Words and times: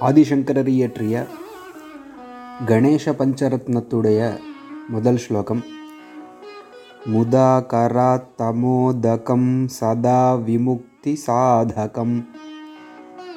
ஆதிசங்கரர் 0.00 0.68
இயற்றிய 0.68 1.26
கணேச 2.66 3.12
பஞ்சரத்னத்துடைய 3.12 4.38
முதல் 4.88 5.16
ஸ்லோகம் 5.16 5.62
முதாகராத் 7.12 8.26
தமோதகம் 8.38 9.66
சதா 9.76 10.20
விமுக்தி 10.46 11.14
சாதகம் 11.26 12.16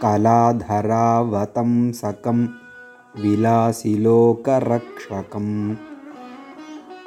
கலாதராவதம் 0.02 1.78
சகம் 2.02 2.44
விலாசிலோகரக்ஷகம் 3.24 5.54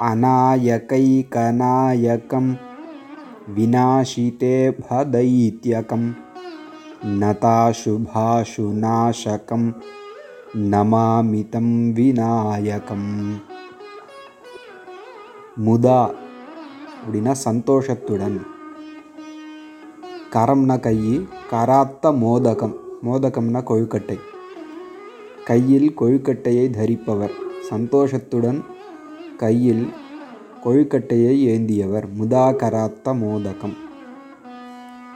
अनायकैकनायकं 0.01 2.45
विनाशिते 3.55 4.55
भदैत्यकं 6.97 7.19
नताशुभाशुनाशकं 7.19 9.71
नमामि 10.55 11.43
तं 11.43 11.93
விநாயகம் 11.93 13.41
முதா 15.57 16.11
அப்படின்னா 17.03 17.31
சந்தோஷத்துடன் 17.31 18.39
கரம்னா 20.35 20.79
கை 20.79 21.25
கராத்த 21.51 22.11
மோதகம் 22.11 22.75
மோதகம்னா 23.03 23.59
கொழுக்கட்டை 23.59 24.17
கையில் 25.45 25.95
கொழுக்கட்டையை 26.01 26.69
தரிப்பவர் 26.69 27.31
சந்தோஷத்துடன் 27.69 28.63
கையில் 29.37 29.89
கொழுக்கட்டையை 30.65 31.45
ஏந்தியவர் 31.45 32.07
முதாகராத்த 32.17 33.13
மோதகம் 33.13 33.86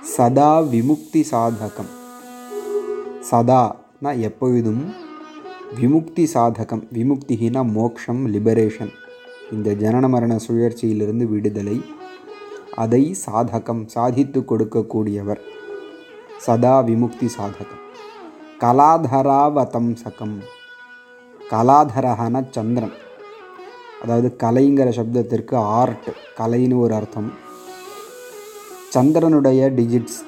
சதா 0.03 0.61
விமுக்தி 0.61 1.25
சாதகம். 1.31 1.91
சதானா 3.31 4.21
எப்பொழுதும் 4.21 4.93
விமுக்தி 5.81 6.27
சாதகம். 6.35 6.83
விமுக்தினா 6.93 7.71
மோக்ஷம் 7.73 8.35
லிபரேஷன். 8.35 8.91
இந்த 9.53 9.71
ஜனன 9.71 10.09
மரண 10.09 10.37
சுழற்சியிலிருந்து 10.49 11.29
விடுதலை. 11.29 11.85
அதை 12.77 13.17
சாதகம் 13.27 13.87
சாதித்து 13.87 14.41
கொடுக்கக்கூடியவர். 14.41 15.41
சதா 16.39 16.83
விமுக்தி 16.83 17.29
சாதகம். 17.39 17.83
கலாதராவதம்சகம் 18.61 20.37
கலாதரஹான 21.51 22.45
சந்திரன். 22.51 22.93
அதாவது 24.03 24.37
கலைங்கிற 24.39 24.89
சப்தத்திற்கு 24.99 25.55
ஆர்ட் 25.55 26.09
கலைன்னு 26.39 26.79
ஒரு 26.79 26.95
அர்த்தம். 26.95 27.51
சந்திரனுடைய 28.95 29.61
டிஜிட்ஸ் 29.75 30.21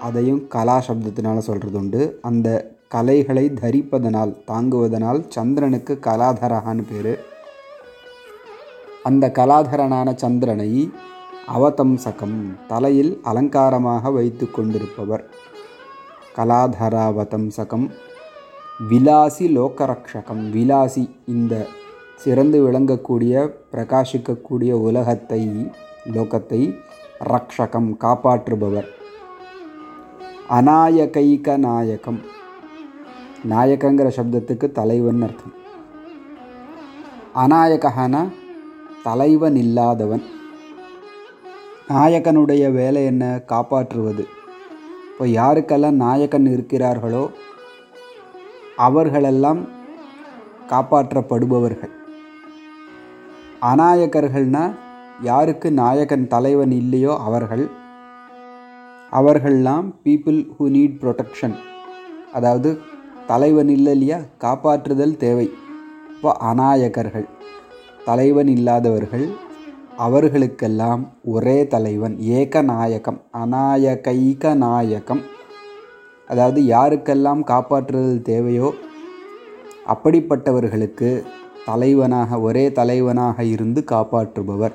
அதையும் 0.00 0.46
கலா 0.46 0.82
சப்தத்தினால் 0.88 1.38
சொல்கிறது 1.38 1.78
உண்டு 1.78 2.18
அந்த 2.22 2.48
கலைகளை 2.88 3.44
தரிப்பதனால் 3.60 4.32
தாங்குவதனால் 4.46 5.20
சந்திரனுக்கு 5.28 5.98
கலாதரகான்னு 6.00 6.84
பேர். 6.90 7.18
அந்த 9.02 9.30
கலாதரனான 9.38 10.14
சந்திரனை 10.14 10.92
அவதம்சகம் 11.46 12.38
தலையில் 12.68 13.20
அலங்காரமாக 13.22 14.10
வைத்து 14.10 14.50
கொண்டிருப்பவர். 14.50 15.24
கலாதராவதம்சகம் 16.36 17.86
விலாசி 18.90 19.46
லோகரக்ஷகம். 19.58 20.42
விலாசி 20.56 21.10
இந்த 21.26 21.66
சிறந்து 22.16 22.70
விளங்கக்கூடிய 22.70 23.34
பிரகாசிக்கக்கூடிய 23.72 24.72
உலகத்தை 24.88 25.42
லோகத்தை 26.12 26.62
ரக்ஷகம் 27.24 27.96
காப்பாற்றுபவர். 28.00 28.88
அநாயகைக 30.50 31.56
நாயகம் 31.56 32.20
நாயகங்கிற 33.50 34.08
சப்தத்துக்கு 34.16 34.72
தலைவன் 34.72 35.22
அர்த்தம். 35.22 35.54
அநாயகனா 37.34 38.32
தலைவன் 39.02 39.56
இல்லாதவன் 39.56 40.22
நாயகனுடைய 41.88 42.72
வேலை 42.72 43.04
என்ன? 43.04 43.40
காப்பாற்றுவது. 43.46 44.26
இப்போ 45.10 45.26
யாருக்கெல்லாம் 45.26 46.00
நாயகன் 46.04 46.46
இருக்கிறார்களோ 46.46 47.30
அவர்களெல்லாம் 48.76 49.60
காப்பாற்றப்படுபவர்கள். 50.68 51.90
அநாயகர்கள்னால் 53.62 54.74
யாருக்கு 55.20 55.70
நாயகன் 55.72 56.26
தலைவன் 56.26 56.70
இல்லையோ 56.70 57.16
அவர்கள் 57.16 57.70
அவர்கள்லாம் 59.10 59.94
பீப்புள் 60.04 60.46
ஹூ 60.58 60.68
நீட் 60.68 60.98
ப்ரொடெக்ஷன் 61.00 61.56
அதாவது 62.32 62.80
தலைவன் 63.26 63.68
இல்லை 63.68 63.92
இல்லையா? 63.92 64.18
காப்பாற்றுதல் 64.40 65.16
தேவை. 65.16 65.50
இப்போ 66.14 66.36
அநாயகர்கள் 66.38 67.28
தலைவன் 68.04 68.46
இல்லாதவர்கள் 68.46 69.26
அவர்களுக்கெல்லாம் 69.96 71.12
ஒரே 71.22 71.66
தலைவன் 71.66 72.18
ஏக 72.18 72.62
நாயகம் 72.62 73.20
அநாயகைக 73.32 74.54
நாயகம் 74.54 75.22
அதாவது 76.26 76.60
யாருக்கெல்லாம் 76.60 77.42
காப்பாற்றுதல் 77.44 78.22
தேவையோ 78.22 78.74
அப்படிப்பட்டவர்களுக்கு 79.86 81.24
தலைவனாக 81.64 82.40
ஒரே 82.40 82.72
தலைவனாக 82.72 83.44
இருந்து 83.44 83.84
காப்பாற்றுபவர். 83.90 84.72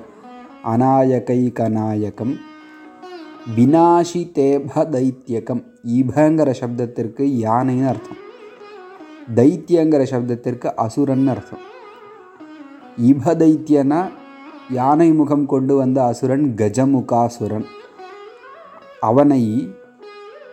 அநாயகைகநாயகம். 0.64 2.36
வினாஷி 3.56 4.32
தேப 4.32 4.84
தைத்தியகம் 4.84 5.64
இபங்கிற 5.86 6.54
சப்தத்திற்கு 6.60 7.22
யானைன்னு 7.22 7.88
அர்த்தம். 7.88 8.16
தைத்தியங்கிற 9.34 10.02
சப்தத்திற்கு 10.10 10.66
அசுரன் 10.66 11.26
அர்த்தம். 11.26 11.58
இப 13.06 13.34
தைத்தியனா 13.34 14.08
யானை 14.70 15.12
முகம் 15.12 15.46
கொண்டு 15.46 15.76
வந்த 15.76 16.04
அசுரன் 16.04 16.54
கஜமுகாசுரன். 16.56 17.64
அவனை 19.00 19.74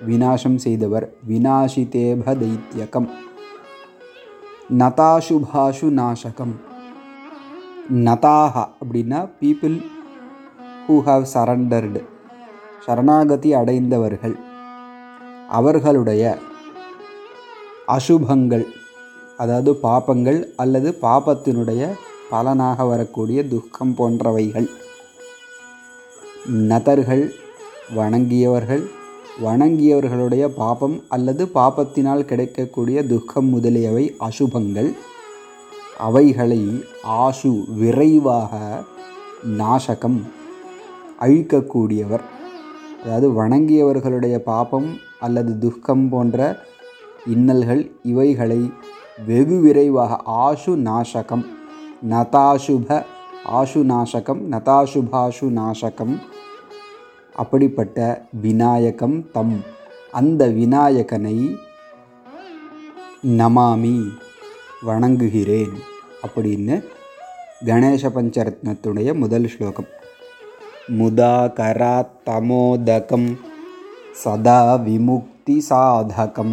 வினாசம் 0.07 0.55
செய்தவர் 0.55 1.13
வினாஷி 1.29 1.89
தேப 1.89 2.35
தைத்தியகம் 2.35 3.09
நதாசுபாஷு 4.77 5.89
நாசகம் 5.89 6.55
நதாக 7.93 8.67
அப்படின்னா 8.81 9.29
பீப்புள் 9.41 9.81
ஹூ 10.88 10.96
ஹாவ் 11.06 11.23
சரண்டர்டு 11.34 12.01
சரணாகதி 12.85 13.50
அடைந்தவர்கள். 13.53 14.35
அவர்களுடைய 15.50 16.23
அசுபங்கள் 17.96 18.66
அதாவது 19.38 19.72
பாப்பங்கள் 19.85 20.40
அல்லது 20.56 20.90
பாபத்தினுடைய 21.01 21.90
பலனாக 22.29 22.85
வரக்கூடிய 22.91 23.40
துக்கம் 23.53 23.96
போன்றவைகள். 23.97 24.68
நதர்கள் 26.72 27.25
வணங்கியவர்கள் 27.96 28.85
வணங்கியவர்களுடைய 29.47 30.46
பாபம் 30.62 30.97
அல்லது 31.09 31.46
பாபத்தினால் 31.59 32.29
கிடைக்கக்கூடிய 32.31 32.97
துக்கம் 33.16 33.46
முதலியவை 33.46 34.07
அசுபங்கள். 34.29 34.94
அவைகளை 35.97 36.63
ஆசு 37.02 37.53
விரைவாக 37.81 38.84
நாசகம் 39.59 40.19
அழிக்கக்கூடியவர். 41.19 42.23
அதாவது 43.03 43.27
வணங்கியவர்களுடைய 43.41 44.37
பாபம் 44.37 44.99
அல்லது 45.19 45.57
துக்கம் 45.57 46.09
போன்ற 46.09 46.63
இன்னல்கள் 47.25 47.91
இவைகளை 48.03 48.71
வெகு 49.25 49.59
விரைவாக 49.59 50.15
ஆசு 50.23 50.77
நாசகம் 50.77 51.45
நதாசுப 52.09 53.03
ஆசு 53.45 53.83
நாசகம் 53.83 54.41
நதாசுபாசு 54.53 55.47
நாசகம் 55.59 56.21
அப்படிப்பட்ட 57.35 58.27
விநாயகம் 58.41 59.29
தம் 59.31 59.63
அந்த 60.11 60.47
விநாயகனை 60.47 61.57
நமாமி 63.39 63.95
வணங்குகிறேன் 64.84 65.73
அப்படின்னு 66.25 66.84
கணேச 67.66 68.09
பஞ்சரத்னத்துடைய 68.09 69.13
முதல் 69.13 69.47
ஸ்லோகம். 69.47 69.90
मुदाकरात्तमोदकं 70.90 72.14
सदा 74.23 74.58
विमुक्तिसाधकं 74.85 76.52